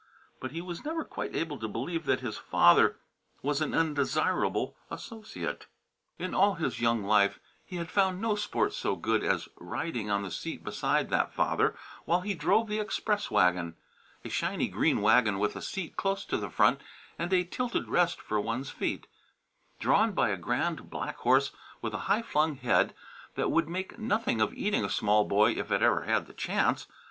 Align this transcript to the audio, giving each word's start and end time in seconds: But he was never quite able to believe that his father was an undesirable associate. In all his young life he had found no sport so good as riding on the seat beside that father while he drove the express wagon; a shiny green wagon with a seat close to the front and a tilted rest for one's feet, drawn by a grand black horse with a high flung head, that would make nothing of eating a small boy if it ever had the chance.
But 0.39 0.49
he 0.49 0.61
was 0.61 0.83
never 0.83 1.03
quite 1.03 1.35
able 1.35 1.59
to 1.59 1.67
believe 1.67 2.05
that 2.05 2.21
his 2.21 2.35
father 2.35 2.97
was 3.43 3.61
an 3.61 3.75
undesirable 3.75 4.75
associate. 4.89 5.67
In 6.17 6.33
all 6.33 6.55
his 6.55 6.81
young 6.81 7.03
life 7.03 7.37
he 7.63 7.75
had 7.75 7.91
found 7.91 8.19
no 8.19 8.33
sport 8.35 8.73
so 8.73 8.95
good 8.95 9.23
as 9.23 9.47
riding 9.57 10.09
on 10.09 10.23
the 10.23 10.31
seat 10.31 10.63
beside 10.63 11.11
that 11.11 11.31
father 11.31 11.75
while 12.05 12.21
he 12.21 12.33
drove 12.33 12.67
the 12.67 12.79
express 12.79 13.29
wagon; 13.29 13.75
a 14.25 14.29
shiny 14.29 14.67
green 14.67 15.01
wagon 15.03 15.37
with 15.37 15.55
a 15.55 15.61
seat 15.61 15.95
close 15.97 16.25
to 16.25 16.37
the 16.37 16.49
front 16.49 16.81
and 17.19 17.31
a 17.31 17.43
tilted 17.43 17.87
rest 17.87 18.19
for 18.21 18.39
one's 18.41 18.71
feet, 18.71 19.05
drawn 19.79 20.13
by 20.13 20.29
a 20.29 20.35
grand 20.35 20.89
black 20.89 21.17
horse 21.17 21.51
with 21.79 21.93
a 21.93 21.97
high 22.09 22.23
flung 22.23 22.55
head, 22.55 22.95
that 23.35 23.51
would 23.51 23.69
make 23.69 23.99
nothing 23.99 24.41
of 24.41 24.51
eating 24.55 24.83
a 24.83 24.89
small 24.89 25.25
boy 25.25 25.51
if 25.51 25.69
it 25.71 25.83
ever 25.83 26.05
had 26.05 26.25
the 26.25 26.33
chance. 26.33 26.87